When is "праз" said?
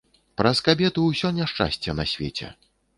0.41-0.61